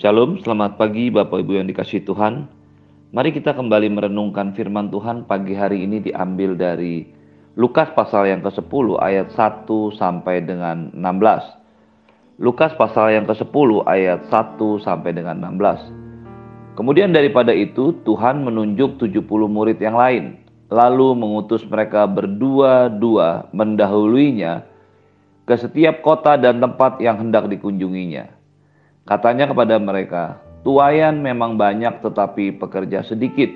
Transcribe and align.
Shalom, 0.00 0.40
selamat 0.40 0.80
pagi 0.80 1.12
Bapak 1.12 1.44
Ibu 1.44 1.60
yang 1.60 1.68
dikasih 1.68 2.00
Tuhan. 2.08 2.48
Mari 3.12 3.36
kita 3.36 3.52
kembali 3.52 3.92
merenungkan 3.92 4.56
firman 4.56 4.88
Tuhan 4.88 5.28
pagi 5.28 5.52
hari 5.52 5.84
ini 5.84 6.00
diambil 6.00 6.56
dari 6.56 7.04
Lukas 7.60 7.92
pasal 7.92 8.32
yang 8.32 8.40
ke-10 8.40 8.96
ayat 8.96 9.28
1 9.28 9.68
sampai 9.92 10.40
dengan 10.40 10.88
16. 10.96 12.40
Lukas 12.40 12.72
pasal 12.80 13.12
yang 13.12 13.28
ke-10 13.28 13.68
ayat 13.84 14.24
1 14.24 14.56
sampai 14.80 15.12
dengan 15.12 15.36
16. 15.36 16.80
Kemudian 16.80 17.12
daripada 17.12 17.52
itu 17.52 17.92
Tuhan 18.00 18.40
menunjuk 18.40 18.96
70 18.96 19.20
murid 19.52 19.76
yang 19.84 20.00
lain, 20.00 20.40
lalu 20.72 21.12
mengutus 21.12 21.60
mereka 21.68 22.08
berdua-dua 22.08 23.52
mendahuluinya 23.52 24.64
ke 25.44 25.60
setiap 25.60 26.00
kota 26.00 26.40
dan 26.40 26.56
tempat 26.56 27.04
yang 27.04 27.20
hendak 27.20 27.52
dikunjunginya 27.52 28.39
Katanya 29.08 29.48
kepada 29.48 29.80
mereka, 29.80 30.38
tuayan 30.64 31.20
memang 31.24 31.56
banyak 31.56 32.04
tetapi 32.04 32.56
pekerja 32.60 33.04
sedikit. 33.04 33.48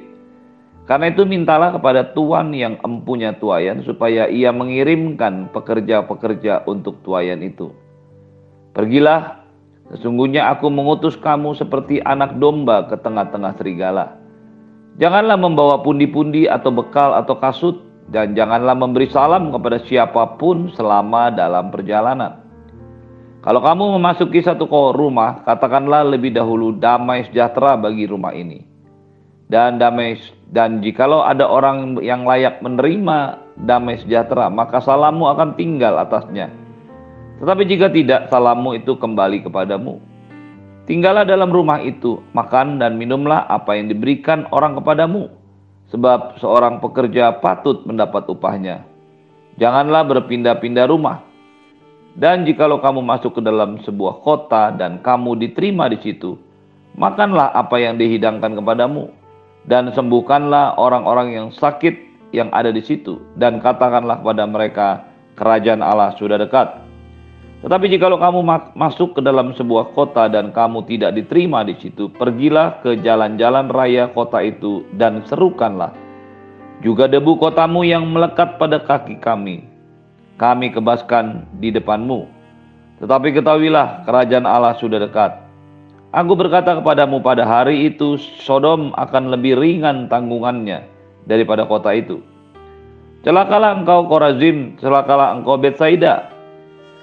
Karena 0.85 1.09
itu 1.09 1.25
mintalah 1.25 1.73
kepada 1.73 2.13
Tuhan 2.13 2.53
yang 2.53 2.77
empunya 2.85 3.33
tuayan 3.33 3.81
supaya 3.89 4.29
ia 4.29 4.53
mengirimkan 4.53 5.49
pekerja-pekerja 5.49 6.69
untuk 6.69 7.01
tuayan 7.01 7.41
itu. 7.41 7.73
Pergilah, 8.77 9.41
sesungguhnya 9.89 10.53
aku 10.53 10.69
mengutus 10.69 11.17
kamu 11.17 11.57
seperti 11.57 12.05
anak 12.05 12.37
domba 12.37 12.85
ke 12.85 13.01
tengah-tengah 13.01 13.57
serigala. 13.57 14.21
Janganlah 15.01 15.41
membawa 15.41 15.81
pundi-pundi 15.81 16.45
atau 16.53 16.69
bekal 16.69 17.17
atau 17.17 17.41
kasut, 17.41 17.81
dan 18.13 18.37
janganlah 18.37 18.77
memberi 18.77 19.09
salam 19.09 19.49
kepada 19.49 19.81
siapa 19.89 20.37
pun 20.37 20.69
selama 20.77 21.33
dalam 21.33 21.73
perjalanan. 21.73 22.44
Kalau 23.45 23.61
kamu 23.61 24.01
memasuki 24.01 24.41
satu 24.41 24.65
rumah, 24.97 25.45
katakanlah 25.45 26.01
lebih 26.17 26.33
dahulu 26.33 26.73
damai 26.81 27.29
sejahtera 27.29 27.77
bagi 27.77 28.09
rumah 28.09 28.33
ini. 28.33 28.65
Dan 29.53 29.77
damai 29.77 30.17
dan 30.49 30.81
jikalau 30.81 31.21
ada 31.21 31.45
orang 31.45 32.01
yang 32.01 32.25
layak 32.25 32.65
menerima 32.65 33.37
damai 33.61 34.01
sejahtera, 34.01 34.49
maka 34.49 34.81
salammu 34.81 35.29
akan 35.29 35.61
tinggal 35.61 36.01
atasnya. 36.01 36.49
Tetapi 37.37 37.63
jika 37.69 37.93
tidak, 37.93 38.33
salammu 38.33 38.81
itu 38.81 38.97
kembali 38.97 39.45
kepadamu. 39.45 40.01
Tinggallah 40.89 41.29
dalam 41.29 41.53
rumah 41.53 41.85
itu, 41.85 42.25
makan 42.33 42.81
dan 42.81 42.97
minumlah 42.97 43.45
apa 43.53 43.77
yang 43.77 43.93
diberikan 43.93 44.49
orang 44.57 44.73
kepadamu, 44.81 45.29
sebab 45.93 46.41
seorang 46.41 46.81
pekerja 46.81 47.37
patut 47.45 47.85
mendapat 47.85 48.25
upahnya. 48.25 48.89
Janganlah 49.61 50.09
berpindah-pindah 50.09 50.89
rumah, 50.89 51.21
dan 52.15 52.47
jikalau 52.47 52.79
kamu 52.79 53.03
masuk 53.03 53.39
ke 53.39 53.43
dalam 53.43 53.83
sebuah 53.83 54.23
kota 54.23 54.71
dan 54.71 55.03
kamu 55.03 55.35
diterima 55.35 55.91
di 55.91 55.99
situ, 55.99 56.39
makanlah 56.95 57.51
apa 57.51 57.75
yang 57.83 57.99
dihidangkan 57.99 58.55
kepadamu 58.55 59.11
dan 59.67 59.91
sembuhkanlah 59.91 60.79
orang-orang 60.79 61.35
yang 61.35 61.49
sakit 61.51 62.15
yang 62.31 62.55
ada 62.55 62.71
di 62.71 62.83
situ 62.87 63.19
dan 63.35 63.59
katakanlah 63.59 64.23
kepada 64.23 64.47
mereka 64.47 64.89
kerajaan 65.35 65.83
Allah 65.83 66.15
sudah 66.15 66.39
dekat. 66.39 66.87
Tetapi 67.67 67.91
jikalau 67.91 68.21
kamu 68.21 68.45
masuk 68.77 69.19
ke 69.19 69.21
dalam 69.25 69.57
sebuah 69.57 69.97
kota 69.97 70.31
dan 70.31 70.53
kamu 70.55 70.85
tidak 70.87 71.17
diterima 71.17 71.65
di 71.65 71.75
situ, 71.81 72.13
pergilah 72.13 72.79
ke 72.85 73.01
jalan-jalan 73.01 73.73
raya 73.73 74.07
kota 74.13 74.39
itu 74.45 74.87
dan 74.95 75.25
serukanlah 75.27 75.91
juga 76.85 77.09
debu 77.09 77.41
kotamu 77.41 77.81
yang 77.81 78.05
melekat 78.13 78.61
pada 78.61 78.77
kaki 78.77 79.17
kami 79.17 79.74
kami 80.37 80.75
kebaskan 80.75 81.47
di 81.63 81.71
depanmu. 81.71 82.27
Tetapi 83.03 83.35
ketahuilah 83.35 84.07
kerajaan 84.07 84.47
Allah 84.47 84.75
sudah 84.79 85.03
dekat. 85.03 85.45
Aku 86.15 86.39
berkata 86.39 86.79
kepadamu 86.79 87.19
pada 87.19 87.43
hari 87.43 87.91
itu 87.91 88.15
Sodom 88.39 88.95
akan 88.95 89.35
lebih 89.35 89.59
ringan 89.59 90.07
tanggungannya 90.07 90.87
daripada 91.27 91.67
kota 91.67 91.91
itu. 91.91 92.23
Celakalah 93.27 93.83
engkau 93.83 94.07
Korazim, 94.07 94.79
celakalah 94.79 95.35
engkau 95.35 95.59
Betsaida. 95.59 96.31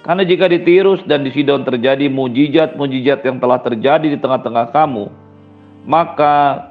Karena 0.01 0.23
jika 0.25 0.47
di 0.49 0.63
Tirus 0.63 1.01
dan 1.05 1.27
di 1.27 1.29
Sidon 1.33 1.61
terjadi 1.67 2.09
mujizat-mujizat 2.09 3.21
yang 3.21 3.37
telah 3.37 3.59
terjadi 3.61 4.07
di 4.15 4.17
tengah-tengah 4.17 4.73
kamu, 4.73 5.09
maka 5.85 6.69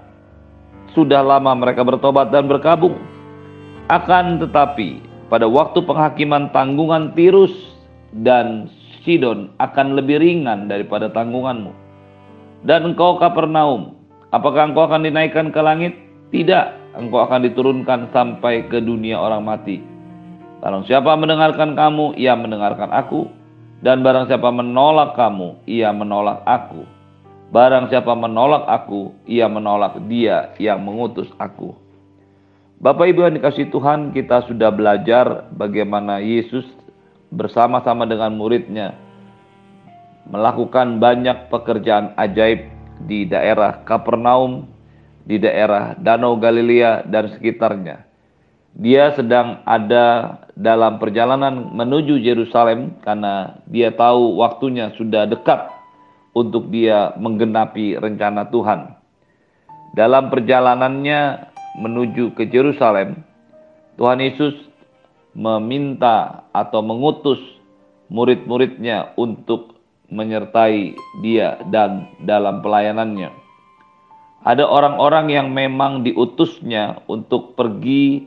sudah 0.95 1.23
lama 1.23 1.55
mereka 1.55 1.87
bertobat 1.87 2.34
dan 2.34 2.51
berkabung. 2.51 2.99
Akan 3.91 4.39
tetapi 4.39 5.09
pada 5.31 5.47
waktu 5.47 5.87
penghakiman 5.87 6.51
tanggungan 6.51 7.15
Tirus 7.15 7.55
dan 8.11 8.67
Sidon 9.07 9.55
akan 9.63 9.97
lebih 9.97 10.19
ringan 10.21 10.67
daripada 10.67 11.09
tanggunganmu. 11.09 11.73
Dan 12.67 12.93
engkau 12.93 13.17
Kapernaum, 13.17 13.97
apakah 14.35 14.69
engkau 14.69 14.85
akan 14.91 15.09
dinaikkan 15.09 15.55
ke 15.55 15.61
langit? 15.65 15.97
Tidak, 16.35 16.99
engkau 16.99 17.25
akan 17.25 17.47
diturunkan 17.49 18.13
sampai 18.13 18.69
ke 18.69 18.83
dunia 18.83 19.17
orang 19.17 19.47
mati. 19.47 19.81
Barang 20.61 20.85
siapa 20.85 21.17
mendengarkan 21.17 21.73
kamu, 21.73 22.21
ia 22.21 22.37
mendengarkan 22.37 22.93
aku. 22.93 23.33
Dan 23.81 24.05
barang 24.05 24.29
siapa 24.29 24.53
menolak 24.53 25.17
kamu, 25.17 25.65
ia 25.65 25.89
menolak 25.89 26.45
aku. 26.45 26.85
Barang 27.49 27.89
siapa 27.89 28.13
menolak 28.13 28.69
aku, 28.69 29.17
ia 29.25 29.49
menolak 29.49 29.97
dia 30.05 30.53
yang 30.61 30.85
mengutus 30.85 31.33
aku. 31.41 31.73
Bapak 32.81 33.13
Ibu 33.13 33.29
yang 33.29 33.37
dikasih 33.37 33.69
Tuhan, 33.69 34.17
kita 34.17 34.49
sudah 34.49 34.73
belajar 34.73 35.53
bagaimana 35.53 36.17
Yesus 36.17 36.65
bersama-sama 37.29 38.09
dengan 38.09 38.33
muridnya 38.33 38.97
melakukan 40.25 40.97
banyak 40.97 41.53
pekerjaan 41.53 42.17
ajaib 42.17 42.73
di 43.05 43.29
daerah 43.29 43.85
Kapernaum, 43.85 44.65
di 45.29 45.37
daerah 45.37 45.93
Danau 46.01 46.41
Galilea 46.41 47.05
dan 47.05 47.29
sekitarnya. 47.37 48.01
Dia 48.73 49.13
sedang 49.13 49.61
ada 49.69 50.41
dalam 50.57 50.97
perjalanan 50.97 51.77
menuju 51.77 52.17
Yerusalem 52.17 52.97
karena 53.05 53.61
dia 53.69 53.93
tahu 53.93 54.41
waktunya 54.41 54.89
sudah 54.97 55.29
dekat 55.29 55.69
untuk 56.33 56.73
dia 56.73 57.13
menggenapi 57.21 58.01
rencana 58.01 58.49
Tuhan. 58.49 58.97
Dalam 59.93 60.33
perjalanannya 60.33 61.50
menuju 61.79 62.35
ke 62.35 62.49
Yerusalem, 62.51 63.23
Tuhan 64.01 64.19
Yesus 64.19 64.57
meminta 65.37 66.43
atau 66.51 66.83
mengutus 66.83 67.39
murid-muridnya 68.11 69.15
untuk 69.15 69.79
menyertai 70.11 70.99
dia 71.23 71.63
dan 71.71 72.11
dalam 72.27 72.59
pelayanannya. 72.61 73.31
Ada 74.41 74.67
orang-orang 74.67 75.31
yang 75.31 75.53
memang 75.53 76.03
diutusnya 76.03 77.05
untuk 77.07 77.55
pergi 77.55 78.27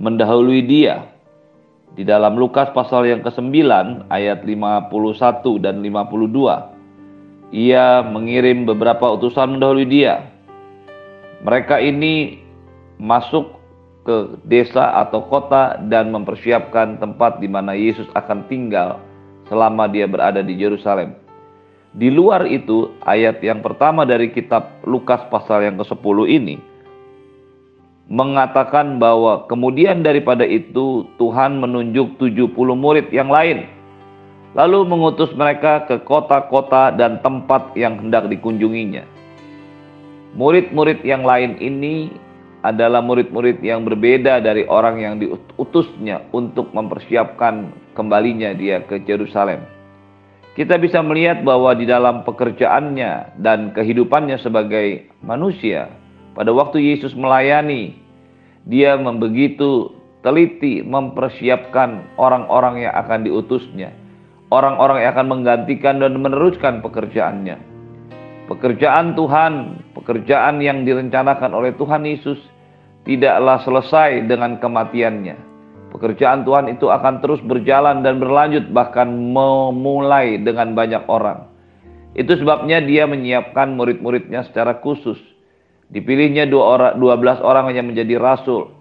mendahului 0.00 0.64
dia. 0.64 1.12
Di 1.96 2.04
dalam 2.04 2.36
Lukas 2.36 2.72
pasal 2.72 3.08
yang 3.08 3.20
ke-9 3.20 3.52
ayat 4.10 4.42
51 4.44 5.64
dan 5.64 5.80
52. 5.80 7.54
Ia 7.54 8.02
mengirim 8.02 8.66
beberapa 8.66 9.12
utusan 9.14 9.56
mendahului 9.56 9.86
dia. 9.86 10.26
Mereka 11.44 11.78
ini 11.84 12.45
masuk 12.96 13.56
ke 14.06 14.38
desa 14.46 15.02
atau 15.02 15.26
kota 15.26 15.76
dan 15.90 16.14
mempersiapkan 16.14 17.02
tempat 17.02 17.42
di 17.42 17.50
mana 17.50 17.74
Yesus 17.74 18.06
akan 18.14 18.46
tinggal 18.46 19.02
selama 19.50 19.90
dia 19.90 20.06
berada 20.06 20.40
di 20.40 20.54
Yerusalem. 20.54 21.14
Di 21.96 22.12
luar 22.12 22.44
itu, 22.46 22.92
ayat 23.02 23.40
yang 23.40 23.64
pertama 23.64 24.04
dari 24.04 24.28
kitab 24.30 24.84
Lukas 24.84 25.24
pasal 25.32 25.64
yang 25.64 25.80
ke-10 25.80 26.18
ini 26.28 26.56
mengatakan 28.06 29.02
bahwa 29.02 29.50
kemudian 29.50 30.06
daripada 30.06 30.46
itu 30.46 31.10
Tuhan 31.18 31.58
menunjuk 31.58 32.22
70 32.22 32.54
murid 32.54 33.10
yang 33.10 33.26
lain 33.26 33.66
lalu 34.54 34.88
mengutus 34.88 35.28
mereka 35.36 35.84
ke 35.84 36.00
kota-kota 36.06 36.94
dan 36.94 37.20
tempat 37.20 37.76
yang 37.76 38.00
hendak 38.00 38.30
dikunjunginya. 38.32 39.04
Murid-murid 40.32 41.04
yang 41.04 41.26
lain 41.26 41.60
ini 41.60 42.08
adalah 42.66 42.98
murid-murid 42.98 43.62
yang 43.62 43.86
berbeda 43.86 44.42
dari 44.42 44.66
orang 44.66 44.98
yang 44.98 45.14
diutusnya 45.22 46.26
untuk 46.34 46.74
mempersiapkan 46.74 47.70
kembalinya 47.94 48.50
dia 48.50 48.82
ke 48.82 48.98
Yerusalem. 49.06 49.62
Kita 50.58 50.74
bisa 50.80 50.98
melihat 51.04 51.46
bahwa 51.46 51.76
di 51.78 51.86
dalam 51.86 52.26
pekerjaannya 52.26 53.38
dan 53.38 53.70
kehidupannya 53.70 54.40
sebagai 54.42 55.06
manusia, 55.22 55.92
pada 56.34 56.50
waktu 56.50 56.82
Yesus 56.82 57.14
melayani, 57.14 57.94
dia 58.66 58.98
membegitu 58.98 59.94
teliti 60.26 60.82
mempersiapkan 60.82 62.18
orang-orang 62.18 62.88
yang 62.88 62.94
akan 62.98 63.22
diutusnya, 63.28 63.94
orang-orang 64.50 65.06
yang 65.06 65.14
akan 65.14 65.28
menggantikan 65.28 66.02
dan 66.02 66.18
meneruskan 66.18 66.82
pekerjaannya. 66.82 67.62
Pekerjaan 68.50 69.12
Tuhan, 69.12 69.84
pekerjaan 69.92 70.58
yang 70.64 70.82
direncanakan 70.88 71.52
oleh 71.52 71.76
Tuhan 71.76 72.02
Yesus 72.02 72.55
tidaklah 73.06 73.62
selesai 73.62 74.26
dengan 74.26 74.58
kematiannya. 74.58 75.38
Pekerjaan 75.94 76.44
Tuhan 76.44 76.68
itu 76.68 76.90
akan 76.92 77.24
terus 77.24 77.40
berjalan 77.40 78.04
dan 78.04 78.20
berlanjut 78.20 78.68
bahkan 78.74 79.08
memulai 79.08 80.36
dengan 80.42 80.76
banyak 80.76 81.06
orang. 81.08 81.48
Itu 82.12 82.36
sebabnya 82.36 82.82
dia 82.84 83.08
menyiapkan 83.08 83.72
murid-muridnya 83.78 84.44
secara 84.44 84.82
khusus. 84.82 85.16
Dipilihnya 85.88 86.50
12 86.50 86.98
orang 87.40 87.72
yang 87.72 87.88
menjadi 87.88 88.18
rasul. 88.18 88.74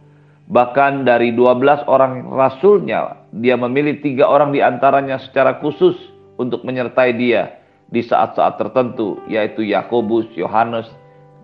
Bahkan 0.49 1.05
dari 1.05 1.33
12 1.33 1.85
orang 1.85 2.25
rasulnya, 2.33 3.29
dia 3.33 3.55
memilih 3.57 4.01
tiga 4.01 4.29
orang 4.29 4.53
di 4.53 4.61
antaranya 4.61 5.21
secara 5.21 5.57
khusus 5.61 5.97
untuk 6.37 6.65
menyertai 6.65 7.17
dia 7.17 7.61
di 7.89 8.01
saat-saat 8.01 8.57
tertentu, 8.57 9.21
yaitu 9.29 9.65
Yakobus, 9.65 10.29
Yohanes, 10.33 10.89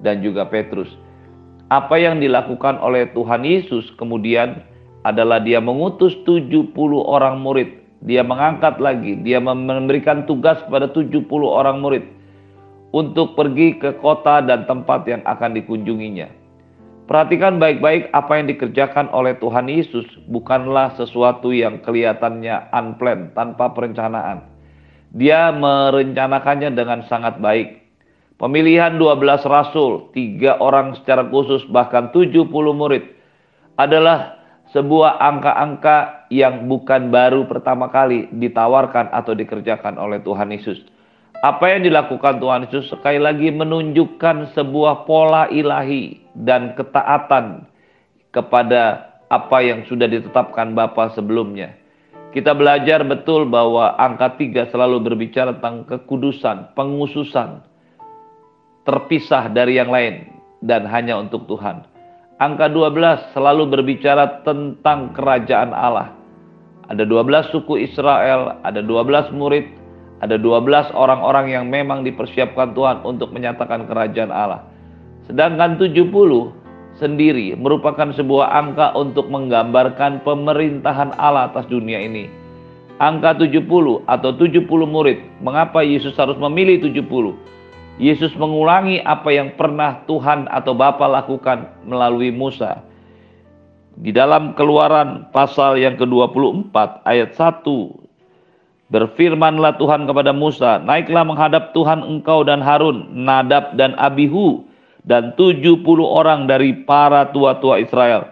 dan 0.02 0.22
juga 0.26 0.46
Petrus. 0.50 0.90
Apa 1.72 1.96
yang 1.96 2.20
dilakukan 2.20 2.76
oleh 2.84 3.08
Tuhan 3.16 3.48
Yesus 3.48 3.88
kemudian 3.96 4.60
adalah 5.08 5.40
dia 5.40 5.64
mengutus 5.64 6.14
70 6.28 6.76
orang 7.08 7.40
murid 7.40 7.82
dia 8.02 8.26
mengangkat 8.26 8.82
lagi, 8.82 9.14
dia 9.22 9.38
memberikan 9.38 10.26
tugas 10.26 10.58
kepada 10.66 10.90
70 10.90 11.22
orang 11.46 11.86
murid 11.86 12.02
untuk 12.98 13.38
pergi 13.38 13.78
ke 13.78 13.94
kota 14.02 14.42
dan 14.42 14.66
tempat 14.66 15.06
yang 15.06 15.22
akan 15.30 15.54
dikunjunginya. 15.54 16.26
Perhatikan 17.06 17.62
baik-baik 17.62 18.10
apa 18.16 18.42
yang 18.42 18.48
dikerjakan 18.50 19.12
oleh 19.14 19.38
Tuhan 19.38 19.70
Yesus 19.70 20.08
bukanlah 20.32 20.98
sesuatu 20.98 21.54
yang 21.54 21.78
kelihatannya 21.86 22.74
unplanned, 22.74 23.38
tanpa 23.38 23.70
perencanaan. 23.70 24.50
Dia 25.14 25.54
merencanakannya 25.54 26.74
dengan 26.74 27.06
sangat 27.06 27.38
baik. 27.38 27.81
Pemilihan 28.42 28.98
12 28.98 29.22
rasul, 29.46 30.10
tiga 30.18 30.58
orang 30.58 30.98
secara 30.98 31.22
khusus, 31.30 31.62
bahkan 31.70 32.10
70 32.10 32.50
murid 32.74 33.06
adalah 33.78 34.42
sebuah 34.74 35.22
angka-angka 35.22 36.26
yang 36.34 36.66
bukan 36.66 37.14
baru 37.14 37.46
pertama 37.46 37.94
kali 37.94 38.34
ditawarkan 38.34 39.14
atau 39.14 39.38
dikerjakan 39.38 40.02
oleh 40.02 40.26
Tuhan 40.26 40.50
Yesus. 40.50 40.82
Apa 41.46 41.70
yang 41.70 41.86
dilakukan 41.86 42.42
Tuhan 42.42 42.66
Yesus 42.66 42.90
sekali 42.90 43.22
lagi 43.22 43.54
menunjukkan 43.54 44.58
sebuah 44.58 45.06
pola 45.06 45.46
ilahi 45.54 46.26
dan 46.34 46.74
ketaatan 46.74 47.70
kepada 48.34 49.14
apa 49.30 49.58
yang 49.62 49.86
sudah 49.86 50.10
ditetapkan 50.10 50.74
Bapa 50.74 51.14
sebelumnya. 51.14 51.78
Kita 52.34 52.58
belajar 52.58 53.06
betul 53.06 53.46
bahwa 53.46 53.94
angka 54.02 54.34
tiga 54.42 54.66
selalu 54.74 55.14
berbicara 55.14 55.54
tentang 55.62 55.86
kekudusan, 55.86 56.74
pengususan, 56.74 57.70
terpisah 58.84 59.50
dari 59.54 59.78
yang 59.78 59.94
lain 59.94 60.30
dan 60.66 60.86
hanya 60.90 61.18
untuk 61.18 61.46
Tuhan. 61.46 61.86
Angka 62.42 62.74
12 62.74 63.38
selalu 63.38 63.70
berbicara 63.70 64.42
tentang 64.42 65.14
kerajaan 65.14 65.78
Allah. 65.78 66.18
Ada 66.90 67.06
12 67.06 67.54
suku 67.54 67.78
Israel, 67.86 68.58
ada 68.66 68.82
12 68.82 69.30
murid, 69.38 69.66
ada 70.26 70.42
12 70.42 70.90
orang-orang 70.98 71.54
yang 71.54 71.70
memang 71.70 72.02
dipersiapkan 72.02 72.74
Tuhan 72.74 73.06
untuk 73.06 73.30
menyatakan 73.30 73.86
kerajaan 73.86 74.34
Allah. 74.34 74.66
Sedangkan 75.30 75.78
70 75.78 76.10
sendiri 76.98 77.54
merupakan 77.56 78.10
sebuah 78.12 78.52
angka 78.58 78.98
untuk 78.98 79.30
menggambarkan 79.30 80.26
pemerintahan 80.26 81.14
Allah 81.22 81.54
atas 81.54 81.70
dunia 81.70 82.02
ini. 82.02 82.28
Angka 83.02 83.38
70 83.38 84.06
atau 84.06 84.30
70 84.34 84.66
murid, 84.86 85.18
mengapa 85.42 85.82
Yesus 85.82 86.14
harus 86.18 86.38
memilih 86.38 86.86
70? 86.86 87.34
Yesus 88.02 88.34
mengulangi 88.34 88.98
apa 89.06 89.30
yang 89.30 89.54
pernah 89.54 90.02
Tuhan 90.10 90.50
atau 90.50 90.74
Bapa 90.74 91.06
lakukan 91.06 91.70
melalui 91.86 92.34
Musa. 92.34 92.82
Di 93.94 94.10
dalam 94.10 94.58
keluaran 94.58 95.30
pasal 95.30 95.78
yang 95.78 96.02
ke-24 96.02 96.74
ayat 97.06 97.38
1 97.38 97.62
Berfirmanlah 98.92 99.78
Tuhan 99.78 100.10
kepada 100.10 100.34
Musa, 100.34 100.82
naiklah 100.82 101.24
menghadap 101.24 101.72
Tuhan 101.78 102.02
engkau 102.02 102.42
dan 102.44 102.60
Harun, 102.60 103.08
Nadab 103.14 103.78
dan 103.78 103.96
Abihu, 103.96 104.66
dan 105.06 105.38
70 105.38 105.86
orang 106.04 106.50
dari 106.50 106.76
para 106.84 107.30
tua-tua 107.32 107.80
Israel. 107.80 108.28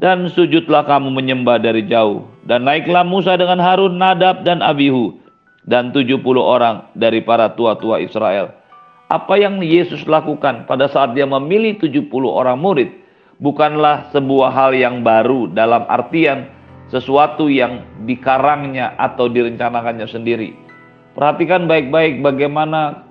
Dan 0.00 0.26
sujudlah 0.26 0.88
kamu 0.88 1.12
menyembah 1.12 1.62
dari 1.62 1.86
jauh. 1.86 2.26
Dan 2.48 2.66
naiklah 2.66 3.06
Musa 3.06 3.38
dengan 3.38 3.62
Harun, 3.62 3.94
Nadab 3.94 4.42
dan 4.42 4.58
Abihu, 4.58 5.20
dan 5.68 5.94
70 5.94 6.18
orang 6.34 6.90
dari 6.98 7.22
para 7.22 7.52
tua-tua 7.54 8.02
Israel 8.02 8.65
apa 9.06 9.38
yang 9.38 9.62
Yesus 9.62 10.02
lakukan 10.06 10.66
pada 10.66 10.90
saat 10.90 11.14
dia 11.14 11.26
memilih 11.26 11.78
70 11.78 12.10
orang 12.26 12.58
murid 12.58 12.90
bukanlah 13.38 14.10
sebuah 14.10 14.50
hal 14.50 14.70
yang 14.74 15.06
baru 15.06 15.46
dalam 15.54 15.86
artian 15.86 16.50
sesuatu 16.90 17.50
yang 17.50 17.82
dikarangnya 18.06 18.94
atau 18.98 19.26
direncanakannya 19.26 20.06
sendiri. 20.06 20.54
Perhatikan 21.14 21.66
baik-baik 21.66 22.22
bagaimana 22.22 23.06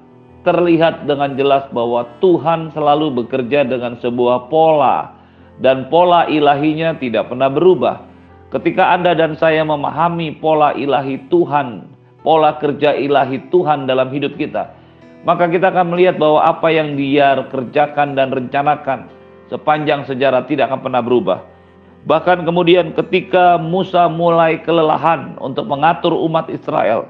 terlihat 0.45 1.09
dengan 1.09 1.33
jelas 1.33 1.65
bahwa 1.73 2.05
Tuhan 2.21 2.69
selalu 2.71 3.25
bekerja 3.25 3.65
dengan 3.65 3.97
sebuah 3.97 4.47
pola 4.47 5.15
dan 5.59 5.89
pola 5.89 6.29
ilahinya 6.29 6.95
tidak 7.01 7.33
pernah 7.33 7.49
berubah. 7.49 8.05
Ketika 8.53 8.93
Anda 8.93 9.17
dan 9.17 9.35
saya 9.35 9.65
memahami 9.65 10.37
pola 10.37 10.71
ilahi 10.77 11.27
Tuhan, 11.27 11.89
pola 12.21 12.55
kerja 12.61 12.93
ilahi 12.93 13.49
Tuhan 13.49 13.89
dalam 13.89 14.13
hidup 14.13 14.37
kita, 14.37 14.69
maka 15.25 15.49
kita 15.49 15.73
akan 15.73 15.97
melihat 15.97 16.21
bahwa 16.21 16.45
apa 16.45 16.69
yang 16.69 16.93
dia 16.93 17.33
kerjakan 17.49 18.13
dan 18.13 18.29
rencanakan 18.29 19.09
sepanjang 19.49 20.05
sejarah 20.05 20.45
tidak 20.45 20.69
akan 20.69 20.85
pernah 20.85 21.01
berubah. 21.01 21.39
Bahkan 22.05 22.45
kemudian 22.45 22.93
ketika 22.93 23.57
Musa 23.57 24.05
mulai 24.05 24.61
kelelahan 24.61 25.33
untuk 25.41 25.65
mengatur 25.65 26.13
umat 26.13 26.45
Israel 26.53 27.09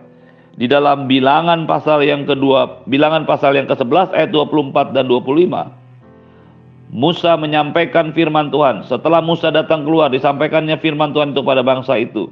di 0.56 0.72
dalam 0.72 1.12
bilangan 1.12 1.68
pasal 1.68 2.00
yang 2.08 2.24
kedua, 2.24 2.88
bilangan 2.88 3.28
pasal 3.28 3.60
yang 3.60 3.68
ke-11 3.68 4.16
ayat 4.16 4.32
24 4.32 4.96
dan 4.96 5.04
25. 5.12 6.96
Musa 6.96 7.36
menyampaikan 7.36 8.16
firman 8.16 8.48
Tuhan. 8.56 8.88
Setelah 8.88 9.20
Musa 9.20 9.52
datang 9.52 9.84
keluar, 9.84 10.08
disampaikannya 10.08 10.80
firman 10.80 11.12
Tuhan 11.12 11.36
itu 11.36 11.44
pada 11.44 11.60
bangsa 11.60 12.00
itu. 12.00 12.32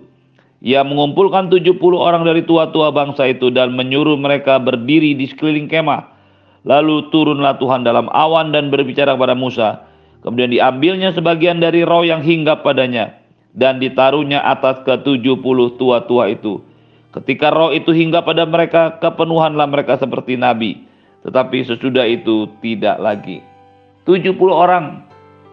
Ia 0.63 0.80
mengumpulkan 0.80 1.51
70 1.51 1.75
orang 2.00 2.24
dari 2.24 2.39
tua-tua 2.48 2.88
bangsa 2.95 3.27
itu 3.27 3.51
dan 3.51 3.75
menyuruh 3.75 4.15
mereka 4.15 4.56
berdiri 4.63 5.12
di 5.12 5.27
sekeliling 5.27 5.68
kemah. 5.68 6.07
Lalu 6.63 7.12
turunlah 7.12 7.60
Tuhan 7.60 7.83
dalam 7.83 8.07
awan 8.07 8.56
dan 8.56 8.71
berbicara 8.71 9.19
kepada 9.19 9.36
Musa. 9.36 9.83
Kemudian 10.24 10.56
diambilnya 10.56 11.12
sebagian 11.12 11.60
dari 11.60 11.83
roh 11.83 12.07
yang 12.07 12.24
hinggap 12.24 12.63
padanya 12.63 13.12
dan 13.51 13.83
ditaruhnya 13.83 14.39
atas 14.39 14.80
ke 14.88 14.95
70 15.04 15.44
tua-tua 15.75 16.31
itu. 16.31 16.63
Ketika 17.12 17.51
roh 17.51 17.75
itu 17.75 17.92
hinggap 17.92 18.24
pada 18.24 18.48
mereka, 18.48 18.95
kepenuhanlah 19.04 19.68
mereka 19.68 20.00
seperti 20.00 20.39
nabi. 20.39 20.88
Tetapi 21.27 21.60
sesudah 21.67 22.08
itu 22.08 22.48
tidak 22.63 23.03
lagi. 23.03 23.43
70 24.08 24.32
orang 24.48 25.03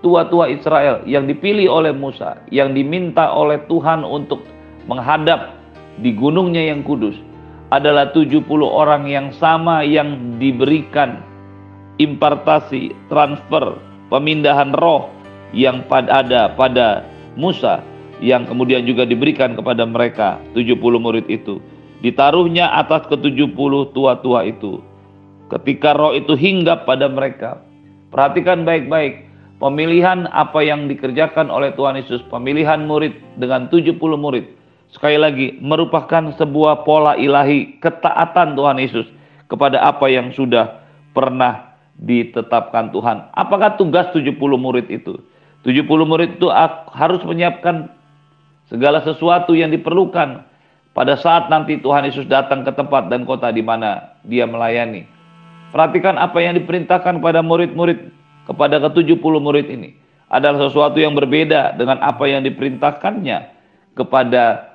tua-tua 0.07 0.55
Israel 0.55 1.03
yang 1.03 1.27
dipilih 1.27 1.67
oleh 1.67 1.91
Musa, 1.91 2.39
yang 2.55 2.79
diminta 2.79 3.27
oleh 3.35 3.59
Tuhan 3.67 4.07
untuk 4.07 4.47
menghadap 4.89 5.61
di 6.01 6.15
gunungnya 6.17 6.73
yang 6.73 6.81
kudus 6.87 7.17
adalah 7.71 8.11
70 8.11 8.43
orang 8.65 9.07
yang 9.07 9.31
sama 9.37 9.87
yang 9.87 10.39
diberikan 10.43 11.23
impartasi, 12.03 12.91
transfer, 13.07 13.79
pemindahan 14.11 14.75
roh 14.75 15.13
yang 15.55 15.85
ada 15.91 16.51
pada 16.57 17.07
Musa 17.39 17.85
yang 18.21 18.45
kemudian 18.45 18.85
juga 18.85 19.07
diberikan 19.07 19.55
kepada 19.55 19.87
mereka 19.87 20.43
70 20.53 20.77
murid 20.99 21.27
itu. 21.31 21.63
Ditaruhnya 22.01 22.73
atas 22.81 23.05
ke-70 23.13 23.93
tua-tua 23.93 24.49
itu. 24.49 24.81
Ketika 25.53 25.93
roh 25.93 26.17
itu 26.17 26.33
hinggap 26.33 26.89
pada 26.89 27.11
mereka. 27.11 27.61
Perhatikan 28.11 28.67
baik-baik 28.67 29.29
pemilihan 29.63 30.27
apa 30.35 30.65
yang 30.65 30.91
dikerjakan 30.91 31.47
oleh 31.47 31.71
Tuhan 31.77 32.01
Yesus, 32.01 32.25
pemilihan 32.27 32.83
murid 32.89 33.15
dengan 33.39 33.71
70 33.71 33.95
murid 34.01 34.60
sekali 34.91 35.19
lagi 35.19 35.59
merupakan 35.63 36.35
sebuah 36.35 36.83
pola 36.87 37.15
ilahi 37.15 37.79
ketaatan 37.79 38.59
Tuhan 38.59 38.77
Yesus 38.79 39.07
kepada 39.51 39.83
apa 39.83 40.07
yang 40.07 40.31
sudah 40.35 40.83
pernah 41.11 41.75
ditetapkan 42.01 42.95
Tuhan. 42.95 43.31
Apakah 43.35 43.77
tugas 43.77 44.09
70 44.15 44.35
murid 44.39 44.87
itu? 44.89 45.21
70 45.67 45.85
murid 46.07 46.41
itu 46.41 46.49
harus 46.95 47.21
menyiapkan 47.27 47.93
segala 48.73 49.05
sesuatu 49.05 49.53
yang 49.53 49.69
diperlukan 49.69 50.47
pada 50.97 51.15
saat 51.21 51.53
nanti 51.53 51.77
Tuhan 51.79 52.09
Yesus 52.09 52.25
datang 52.27 52.65
ke 52.65 52.73
tempat 52.73 53.13
dan 53.13 53.29
kota 53.29 53.53
di 53.53 53.61
mana 53.61 54.17
dia 54.25 54.49
melayani. 54.49 55.05
Perhatikan 55.71 56.19
apa 56.19 56.41
yang 56.43 56.59
diperintahkan 56.59 57.23
pada 57.23 57.45
murid-murid 57.45 58.11
kepada 58.49 58.83
ke-70 58.83 59.35
murid 59.39 59.67
ini 59.71 59.95
adalah 60.31 60.67
sesuatu 60.67 60.99
yang 60.99 61.15
berbeda 61.15 61.79
dengan 61.79 62.03
apa 62.03 62.27
yang 62.27 62.43
diperintahkannya 62.43 63.39
kepada 63.95 64.70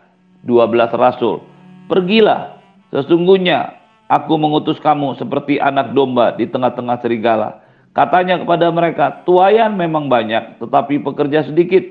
12 0.46 0.94
rasul. 0.96 1.42
Pergilah, 1.90 2.62
sesungguhnya 2.94 3.75
aku 4.08 4.38
mengutus 4.38 4.78
kamu 4.80 5.18
seperti 5.18 5.58
anak 5.58 5.98
domba 5.98 6.38
di 6.38 6.46
tengah-tengah 6.46 7.02
serigala. 7.02 7.66
Katanya 7.98 8.38
kepada 8.42 8.70
mereka, 8.70 9.25
tuayan 9.25 9.74
memang 9.74 10.08
banyak, 10.12 10.62
tetapi 10.62 11.02
pekerja 11.02 11.48
sedikit. 11.48 11.84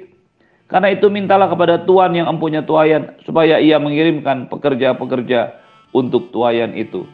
Karena 0.71 0.93
itu 0.95 1.11
mintalah 1.13 1.49
kepada 1.49 1.83
Tuhan 1.85 2.15
yang 2.17 2.29
empunya 2.29 2.65
tuayan, 2.65 3.19
supaya 3.27 3.61
ia 3.61 3.77
mengirimkan 3.83 4.49
pekerja-pekerja 4.49 5.61
untuk 5.95 6.31
tuayan 6.35 6.75
itu. 6.75 7.05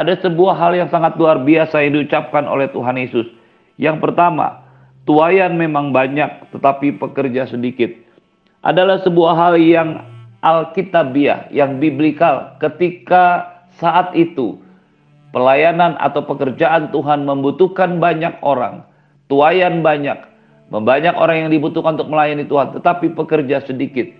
ada 0.00 0.16
sebuah 0.22 0.56
hal 0.56 0.72
yang 0.78 0.88
sangat 0.88 1.18
luar 1.18 1.42
biasa 1.42 1.82
yang 1.84 2.00
diucapkan 2.00 2.46
oleh 2.46 2.70
Tuhan 2.72 2.96
Yesus. 2.96 3.26
Yang 3.76 4.00
pertama, 4.00 4.64
tuayan 5.04 5.60
memang 5.60 5.92
banyak 5.92 6.52
tetapi 6.54 6.96
pekerja 6.96 7.50
sedikit. 7.50 7.92
Adalah 8.64 9.04
sebuah 9.04 9.32
hal 9.36 9.54
yang 9.60 10.04
alkitabiah, 10.40 11.48
yang 11.52 11.80
biblikal 11.80 12.56
ketika 12.60 13.48
saat 13.80 14.12
itu 14.16 14.60
pelayanan 15.30 15.96
atau 16.00 16.26
pekerjaan 16.26 16.90
Tuhan 16.90 17.24
membutuhkan 17.24 18.02
banyak 18.02 18.40
orang, 18.42 18.82
tuayan 19.30 19.84
banyak, 19.84 20.18
banyak 20.70 21.14
orang 21.14 21.46
yang 21.46 21.50
dibutuhkan 21.50 21.94
untuk 21.96 22.10
melayani 22.10 22.44
Tuhan, 22.46 22.74
tetapi 22.76 23.14
pekerja 23.14 23.62
sedikit. 23.64 24.10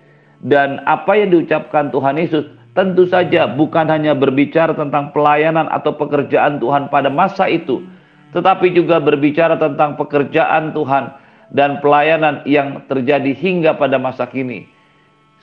Dan 0.41 0.81
apa 0.89 1.21
yang 1.21 1.37
diucapkan 1.37 1.93
Tuhan 1.93 2.17
Yesus 2.17 2.49
tentu 2.73 3.05
saja 3.05 3.51
bukan 3.51 3.91
hanya 3.91 4.17
berbicara 4.17 4.73
tentang 4.73 5.13
pelayanan 5.13 5.69
atau 5.69 5.93
pekerjaan 5.93 6.63
Tuhan 6.63 6.89
pada 6.89 7.13
masa 7.13 7.51
itu, 7.51 7.85
tetapi 8.33 8.73
juga 8.73 9.03
berbicara 9.03 9.59
tentang 9.61 10.01
pekerjaan 10.01 10.73
Tuhan 10.73 11.13
dan 11.51 11.83
pelayanan 11.83 12.47
yang 12.47 12.87
terjadi 12.87 13.35
hingga 13.35 13.75
pada 13.77 13.99
masa 13.99 14.25
kini. 14.31 14.71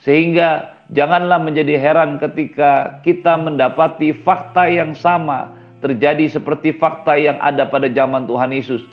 Sehingga 0.07 0.79
janganlah 0.95 1.35
menjadi 1.43 1.75
heran 1.75 2.15
ketika 2.15 3.03
kita 3.03 3.35
mendapati 3.35 4.15
fakta 4.15 4.71
yang 4.71 4.95
sama 4.95 5.51
terjadi 5.83 6.31
seperti 6.31 6.71
fakta 6.79 7.19
yang 7.19 7.35
ada 7.43 7.67
pada 7.67 7.91
zaman 7.91 8.23
Tuhan 8.23 8.55
Yesus. 8.55 8.87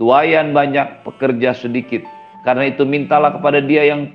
Tuayan 0.00 0.56
banyak, 0.56 1.04
pekerja 1.04 1.52
sedikit. 1.52 2.00
Karena 2.48 2.72
itu 2.72 2.88
mintalah 2.88 3.36
kepada 3.36 3.60
dia 3.60 3.84
yang 3.88 4.08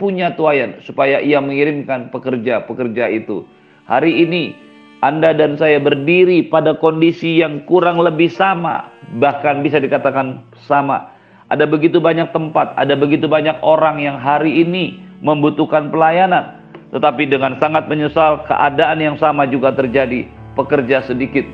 punya 0.00 0.32
tuayan 0.32 0.80
supaya 0.80 1.20
ia 1.20 1.44
mengirimkan 1.44 2.08
pekerja-pekerja 2.08 3.12
itu. 3.12 3.44
Hari 3.84 4.24
ini 4.24 4.56
Anda 5.04 5.36
dan 5.36 5.60
saya 5.60 5.76
berdiri 5.76 6.48
pada 6.48 6.72
kondisi 6.76 7.44
yang 7.44 7.68
kurang 7.68 8.00
lebih 8.00 8.32
sama, 8.32 8.88
bahkan 9.20 9.60
bisa 9.60 9.76
dikatakan 9.76 10.40
sama. 10.64 11.12
Ada 11.52 11.68
begitu 11.68 12.00
banyak 12.00 12.32
tempat, 12.32 12.74
ada 12.74 12.96
begitu 12.96 13.28
banyak 13.28 13.60
orang 13.62 14.02
yang 14.02 14.18
hari 14.18 14.66
ini 14.66 15.05
membutuhkan 15.20 15.88
pelayanan, 15.92 16.60
tetapi 16.92 17.28
dengan 17.28 17.56
sangat 17.60 17.88
menyesal 17.88 18.44
keadaan 18.44 18.98
yang 19.00 19.16
sama 19.16 19.44
juga 19.48 19.72
terjadi, 19.72 20.28
pekerja 20.56 21.04
sedikit. 21.04 21.44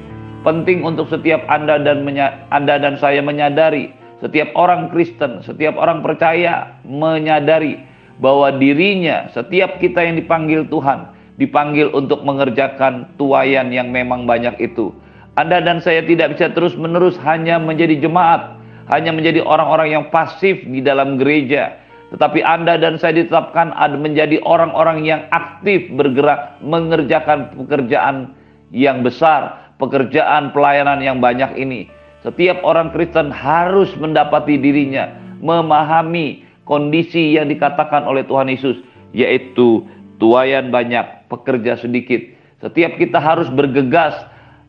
Penting 0.42 0.82
untuk 0.82 1.06
setiap 1.06 1.46
Anda 1.46 1.78
dan 1.78 2.02
Anda 2.50 2.74
dan 2.82 2.98
saya 2.98 3.22
menyadari 3.22 3.94
setiap 4.22 4.54
orang 4.54 4.86
Kristen, 4.94 5.42
setiap 5.42 5.74
orang 5.74 5.98
percaya 5.98 6.78
menyadari 6.86 7.82
bahwa 8.22 8.54
dirinya, 8.54 9.26
setiap 9.34 9.82
kita 9.82 9.98
yang 9.98 10.14
dipanggil 10.14 10.62
Tuhan, 10.70 11.10
dipanggil 11.42 11.90
untuk 11.90 12.22
mengerjakan 12.22 13.10
tuayan 13.18 13.74
yang 13.74 13.90
memang 13.90 14.30
banyak 14.30 14.54
itu. 14.62 14.94
Anda 15.34 15.58
dan 15.58 15.82
saya 15.82 16.06
tidak 16.06 16.38
bisa 16.38 16.54
terus-menerus 16.54 17.18
hanya 17.26 17.58
menjadi 17.58 17.98
jemaat, 17.98 18.62
hanya 18.94 19.10
menjadi 19.10 19.42
orang-orang 19.42 19.90
yang 19.90 20.04
pasif 20.14 20.62
di 20.62 20.78
dalam 20.78 21.18
gereja. 21.18 21.81
Tetapi 22.12 22.44
Anda 22.44 22.76
dan 22.76 23.00
saya 23.00 23.24
ditetapkan 23.24 23.72
menjadi 23.96 24.36
orang-orang 24.44 25.08
yang 25.08 25.24
aktif 25.32 25.88
bergerak 25.96 26.60
mengerjakan 26.60 27.56
pekerjaan 27.56 28.36
yang 28.68 29.00
besar, 29.00 29.72
pekerjaan 29.80 30.52
pelayanan 30.52 31.00
yang 31.00 31.24
banyak 31.24 31.56
ini. 31.56 31.88
Setiap 32.20 32.60
orang 32.62 32.92
Kristen 32.92 33.32
harus 33.32 33.90
mendapati 33.96 34.60
dirinya 34.60 35.08
memahami 35.40 36.44
kondisi 36.68 37.34
yang 37.34 37.48
dikatakan 37.48 38.04
oleh 38.04 38.22
Tuhan 38.28 38.52
Yesus, 38.52 38.78
yaitu 39.16 39.88
tuayan 40.20 40.68
banyak, 40.68 41.26
pekerja 41.32 41.80
sedikit. 41.80 42.20
Setiap 42.62 42.94
kita 43.00 43.18
harus 43.18 43.50
bergegas 43.50 44.14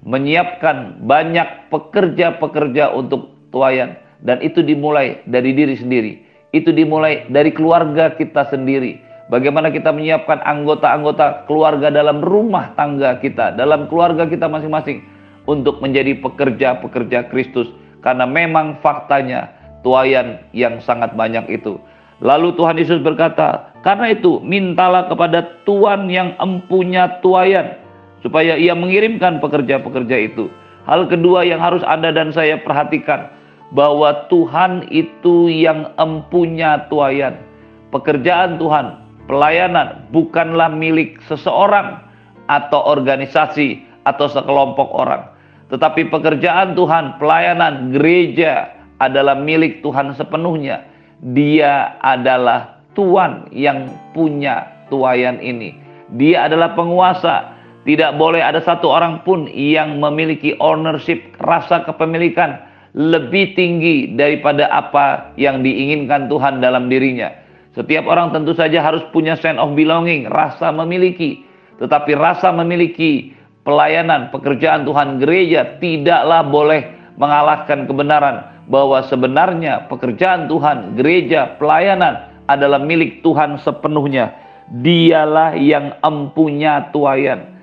menyiapkan 0.02 1.04
banyak 1.04 1.70
pekerja-pekerja 1.70 2.90
untuk 2.96 3.36
tuayan 3.54 4.00
dan 4.24 4.42
itu 4.42 4.64
dimulai 4.66 5.22
dari 5.30 5.52
diri 5.54 5.76
sendiri. 5.78 6.23
Itu 6.54 6.70
dimulai 6.70 7.26
dari 7.34 7.50
keluarga 7.50 8.14
kita 8.14 8.46
sendiri. 8.54 9.02
Bagaimana 9.34 9.74
kita 9.74 9.90
menyiapkan 9.90 10.46
anggota-anggota 10.46 11.50
keluarga 11.50 11.90
dalam 11.90 12.22
rumah 12.22 12.78
tangga 12.78 13.18
kita, 13.18 13.58
dalam 13.58 13.90
keluarga 13.90 14.30
kita 14.30 14.46
masing-masing 14.46 15.02
untuk 15.50 15.82
menjadi 15.82 16.14
pekerja-pekerja 16.22 17.34
Kristus 17.34 17.72
karena 18.06 18.30
memang 18.30 18.78
faktanya 18.84 19.50
tuayan 19.82 20.44
yang 20.54 20.78
sangat 20.84 21.16
banyak 21.18 21.50
itu. 21.50 21.80
Lalu 22.24 22.56
Tuhan 22.56 22.78
Yesus 22.80 23.00
berkata, 23.04 23.74
"Karena 23.82 24.14
itu 24.14 24.40
mintalah 24.44 25.12
kepada 25.12 25.44
Tuhan 25.68 26.08
yang 26.08 26.38
empunya 26.40 27.20
tuayan 27.20 27.80
supaya 28.24 28.56
ia 28.56 28.78
mengirimkan 28.78 29.44
pekerja-pekerja 29.44 30.32
itu." 30.32 30.48
Hal 30.84 31.08
kedua 31.08 31.48
yang 31.48 31.64
harus 31.64 31.84
Anda 31.84 32.12
dan 32.12 32.36
saya 32.36 32.60
perhatikan 32.60 33.32
bahwa 33.74 34.30
Tuhan 34.30 34.88
itu 34.94 35.50
yang 35.50 35.90
empunya 35.98 36.86
tuayan. 36.88 37.42
Pekerjaan 37.90 38.62
Tuhan, 38.62 39.02
pelayanan 39.26 40.06
bukanlah 40.14 40.70
milik 40.70 41.18
seseorang 41.26 42.02
atau 42.50 42.86
organisasi 42.86 43.82
atau 44.06 44.30
sekelompok 44.30 44.90
orang. 44.94 45.26
Tetapi 45.74 46.14
pekerjaan 46.14 46.78
Tuhan, 46.78 47.18
pelayanan 47.18 47.90
gereja 47.90 48.70
adalah 49.02 49.34
milik 49.34 49.82
Tuhan 49.82 50.14
sepenuhnya. 50.14 50.86
Dia 51.34 51.98
adalah 52.06 52.78
Tuhan 52.94 53.50
yang 53.50 53.90
punya 54.14 54.70
tuayan 54.94 55.42
ini. 55.42 55.74
Dia 56.14 56.46
adalah 56.46 56.78
penguasa. 56.78 57.58
Tidak 57.84 58.16
boleh 58.16 58.40
ada 58.40 58.64
satu 58.64 58.96
orang 58.96 59.26
pun 59.28 59.50
yang 59.50 60.00
memiliki 60.00 60.56
ownership, 60.62 61.20
rasa 61.44 61.84
kepemilikan 61.84 62.73
lebih 62.94 63.58
tinggi 63.58 64.14
daripada 64.14 64.70
apa 64.70 65.34
yang 65.38 65.66
diinginkan 65.66 66.30
Tuhan 66.30 66.62
dalam 66.62 66.88
dirinya. 66.94 67.34
Setiap 67.74 68.06
orang 68.06 68.30
tentu 68.30 68.54
saja 68.54 68.86
harus 68.86 69.02
punya 69.10 69.34
sense 69.34 69.58
of 69.58 69.74
belonging, 69.74 70.30
rasa 70.30 70.70
memiliki. 70.70 71.42
Tetapi 71.82 72.14
rasa 72.14 72.54
memiliki 72.54 73.34
pelayanan, 73.66 74.30
pekerjaan 74.30 74.86
Tuhan 74.86 75.18
gereja 75.18 75.82
tidaklah 75.82 76.46
boleh 76.46 76.94
mengalahkan 77.18 77.90
kebenaran 77.90 78.46
bahwa 78.70 79.02
sebenarnya 79.10 79.90
pekerjaan 79.90 80.46
Tuhan, 80.46 80.94
gereja, 80.94 81.58
pelayanan 81.58 82.30
adalah 82.46 82.78
milik 82.78 83.26
Tuhan 83.26 83.58
sepenuhnya. 83.58 84.38
Dialah 84.70 85.58
yang 85.58 85.98
empunya 86.06 86.94
tuayan. 86.94 87.58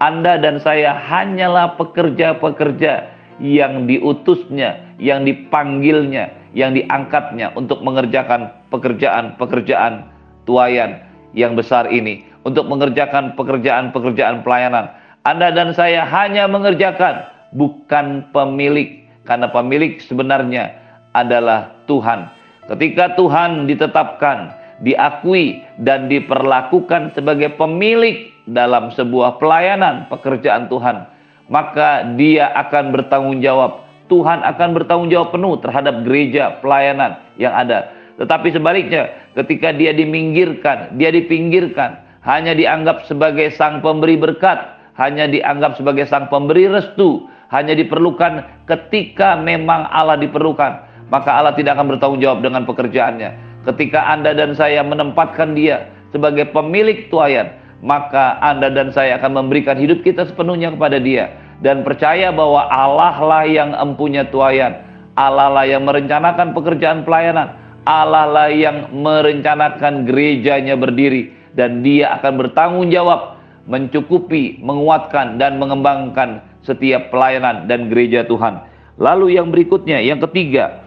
Anda 0.00 0.40
dan 0.40 0.56
saya 0.64 0.96
hanyalah 0.96 1.76
pekerja-pekerja 1.76 3.19
yang 3.40 3.88
diutusnya, 3.88 4.96
yang 5.00 5.24
dipanggilnya, 5.24 6.30
yang 6.52 6.76
diangkatnya 6.76 7.56
untuk 7.56 7.80
mengerjakan 7.80 8.52
pekerjaan-pekerjaan 8.68 10.06
tuayan 10.44 11.00
yang 11.32 11.56
besar 11.56 11.88
ini, 11.88 12.22
untuk 12.44 12.68
mengerjakan 12.68 13.34
pekerjaan-pekerjaan 13.34 14.44
pelayanan 14.44 15.00
anda 15.20 15.52
dan 15.52 15.76
saya 15.76 16.08
hanya 16.08 16.48
mengerjakan, 16.48 17.28
bukan 17.52 18.24
pemilik. 18.32 19.04
Karena 19.28 19.52
pemilik 19.52 20.00
sebenarnya 20.00 20.72
adalah 21.12 21.76
Tuhan. 21.84 22.32
Ketika 22.72 23.20
Tuhan 23.20 23.68
ditetapkan, 23.68 24.56
diakui, 24.80 25.60
dan 25.84 26.08
diperlakukan 26.08 27.12
sebagai 27.12 27.52
pemilik 27.60 28.32
dalam 28.48 28.88
sebuah 28.96 29.36
pelayanan 29.36 30.08
pekerjaan 30.08 30.72
Tuhan, 30.72 31.04
maka 31.50 32.06
dia 32.14 32.48
akan 32.54 32.94
bertanggung 32.94 33.42
jawab. 33.42 33.84
Tuhan 34.06 34.42
akan 34.42 34.68
bertanggung 34.74 35.10
jawab 35.10 35.34
penuh 35.34 35.58
terhadap 35.58 36.06
gereja 36.06 36.58
pelayanan 36.62 37.18
yang 37.38 37.54
ada. 37.54 37.90
Tetapi 38.18 38.54
sebaliknya, 38.54 39.10
ketika 39.34 39.74
dia 39.74 39.90
diminggirkan, 39.94 40.94
dia 40.98 41.10
dipinggirkan, 41.10 41.98
hanya 42.22 42.54
dianggap 42.54 43.06
sebagai 43.06 43.50
sang 43.54 43.82
pemberi 43.82 44.18
berkat, 44.18 44.76
hanya 44.98 45.30
dianggap 45.30 45.78
sebagai 45.78 46.06
sang 46.06 46.26
pemberi 46.26 46.70
restu, 46.70 47.26
hanya 47.50 47.74
diperlukan 47.74 48.66
ketika 48.66 49.38
memang 49.38 49.86
Allah 49.90 50.18
diperlukan, 50.18 51.06
maka 51.10 51.30
Allah 51.34 51.54
tidak 51.54 51.78
akan 51.78 51.96
bertanggung 51.96 52.22
jawab 52.22 52.42
dengan 52.42 52.62
pekerjaannya. 52.66 53.62
Ketika 53.66 54.10
Anda 54.10 54.32
dan 54.32 54.56
saya 54.56 54.80
menempatkan 54.86 55.52
dia 55.54 55.88
sebagai 56.10 56.48
pemilik 56.50 57.08
tuayan, 57.12 57.59
maka 57.80 58.36
Anda 58.44 58.68
dan 58.68 58.92
saya 58.92 59.16
akan 59.16 59.44
memberikan 59.44 59.76
hidup 59.80 60.04
kita 60.04 60.28
sepenuhnya 60.28 60.72
kepada 60.76 61.00
dia. 61.00 61.32
Dan 61.60 61.84
percaya 61.84 62.32
bahwa 62.32 62.68
Allah 62.72 63.16
lah 63.20 63.44
yang 63.44 63.76
empunya 63.76 64.24
tuayan, 64.28 64.80
Allah 65.16 65.52
lah 65.52 65.64
yang 65.68 65.84
merencanakan 65.84 66.56
pekerjaan 66.56 67.04
pelayanan, 67.04 67.52
Allah 67.84 68.24
lah 68.28 68.48
yang 68.48 68.88
merencanakan 68.92 70.08
gerejanya 70.08 70.76
berdiri. 70.76 71.36
Dan 71.52 71.84
dia 71.84 72.16
akan 72.20 72.32
bertanggung 72.40 72.88
jawab 72.88 73.36
mencukupi, 73.68 74.56
menguatkan 74.64 75.36
dan 75.36 75.60
mengembangkan 75.60 76.40
setiap 76.64 77.12
pelayanan 77.12 77.68
dan 77.68 77.92
gereja 77.92 78.24
Tuhan. 78.24 78.64
Lalu 79.00 79.36
yang 79.36 79.52
berikutnya, 79.52 80.00
yang 80.00 80.20
ketiga, 80.28 80.84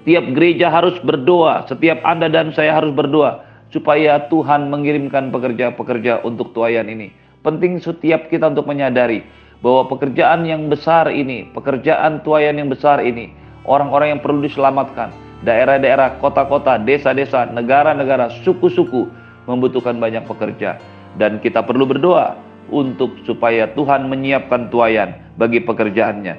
setiap 0.00 0.24
gereja 0.32 0.72
harus 0.72 0.96
berdoa, 1.04 1.68
setiap 1.68 2.00
Anda 2.04 2.32
dan 2.32 2.52
saya 2.56 2.80
harus 2.80 2.92
berdoa 2.96 3.47
supaya 3.68 4.28
Tuhan 4.32 4.72
mengirimkan 4.72 5.28
pekerja-pekerja 5.28 6.24
untuk 6.24 6.56
tuayan 6.56 6.88
ini. 6.88 7.12
Penting 7.44 7.78
setiap 7.78 8.32
kita 8.32 8.50
untuk 8.50 8.66
menyadari 8.66 9.22
bahwa 9.60 9.90
pekerjaan 9.90 10.46
yang 10.46 10.70
besar 10.70 11.10
ini, 11.10 11.48
pekerjaan 11.52 12.22
tuayan 12.22 12.58
yang 12.58 12.70
besar 12.70 13.02
ini, 13.02 13.30
orang-orang 13.66 14.16
yang 14.16 14.22
perlu 14.22 14.40
diselamatkan, 14.42 15.12
daerah-daerah, 15.42 16.18
kota-kota, 16.22 16.80
desa-desa, 16.82 17.50
negara-negara, 17.52 18.30
suku-suku 18.42 19.10
membutuhkan 19.46 19.98
banyak 19.98 20.24
pekerja. 20.26 20.78
Dan 21.18 21.42
kita 21.42 21.66
perlu 21.66 21.88
berdoa 21.88 22.38
untuk 22.70 23.16
supaya 23.24 23.66
Tuhan 23.74 24.06
menyiapkan 24.06 24.68
tuayan 24.70 25.18
bagi 25.40 25.64
pekerjaannya. 25.64 26.36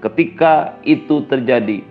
Ketika 0.00 0.80
itu 0.86 1.24
terjadi, 1.28 1.84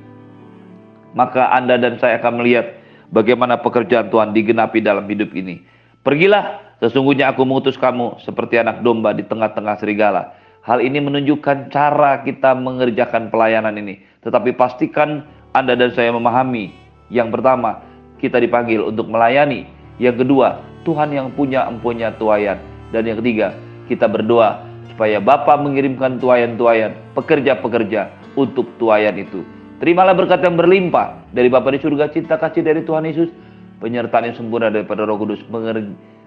maka 1.14 1.52
Anda 1.54 1.78
dan 1.78 1.98
saya 2.02 2.22
akan 2.22 2.42
melihat 2.42 2.79
bagaimana 3.10 3.60
pekerjaan 3.60 4.08
Tuhan 4.14 4.32
digenapi 4.34 4.80
dalam 4.82 5.06
hidup 5.10 5.34
ini. 5.36 5.66
Pergilah 6.00 6.70
Sesungguhnya 6.80 7.36
aku 7.36 7.44
mengutus 7.44 7.76
kamu 7.76 8.24
seperti 8.24 8.56
anak 8.56 8.80
domba 8.80 9.12
di 9.12 9.28
tengah-tengah 9.28 9.76
serigala. 9.84 10.32
Hal 10.64 10.80
ini 10.80 11.04
menunjukkan 11.04 11.76
cara 11.76 12.24
kita 12.24 12.56
mengerjakan 12.56 13.28
pelayanan 13.28 13.76
ini. 13.76 14.00
Tetapi 14.24 14.56
pastikan 14.56 15.28
Anda 15.52 15.76
dan 15.76 15.92
saya 15.92 16.16
memahami. 16.16 16.72
Yang 17.12 17.36
pertama, 17.36 17.84
kita 18.24 18.40
dipanggil 18.40 18.80
untuk 18.80 19.12
melayani. 19.12 19.68
Yang 20.00 20.24
kedua, 20.24 20.64
Tuhan 20.88 21.12
yang 21.12 21.36
punya 21.36 21.68
empunya 21.68 22.16
tuayan. 22.16 22.60
Dan 22.96 23.04
yang 23.04 23.20
ketiga, 23.20 23.52
kita 23.92 24.08
berdoa 24.08 24.64
supaya 24.88 25.20
Bapa 25.20 25.60
mengirimkan 25.60 26.16
tuayan-tuayan, 26.16 26.96
pekerja-pekerja 27.12 28.08
untuk 28.40 28.72
tuayan 28.80 29.20
itu. 29.20 29.44
Terimalah 29.80 30.12
berkat 30.12 30.44
yang 30.44 30.60
berlimpah 30.60 31.32
dari 31.32 31.48
Bapa 31.48 31.72
di 31.72 31.80
surga, 31.80 32.12
cinta 32.12 32.36
kasih 32.36 32.68
dari 32.68 32.84
Tuhan 32.84 33.08
Yesus, 33.08 33.32
penyertaan 33.80 34.28
yang 34.28 34.36
sempurna 34.36 34.68
daripada 34.68 35.08
Roh 35.08 35.16
Kudus, 35.16 35.40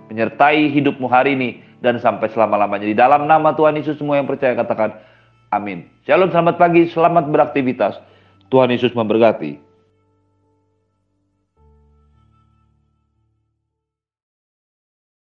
menyertai 0.09 0.73
hidupmu 0.73 1.05
hari 1.05 1.37
ini 1.37 1.61
dan 1.85 2.01
sampai 2.01 2.33
selama-lamanya. 2.33 2.89
Di 2.89 2.97
dalam 2.97 3.29
nama 3.29 3.53
Tuhan 3.53 3.77
Yesus 3.77 4.01
semua 4.01 4.17
yang 4.17 4.25
percaya 4.25 4.57
katakan 4.57 4.97
amin. 5.53 5.85
Shalom, 6.09 6.33
selamat 6.33 6.57
pagi, 6.57 6.89
selamat 6.89 7.29
beraktivitas. 7.29 8.01
Tuhan 8.49 8.73
Yesus 8.73 8.97
memberkati. 8.97 9.72